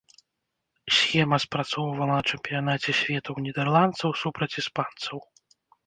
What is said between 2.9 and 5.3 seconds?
свету ў нідэрландцаў супраць іспанцаў.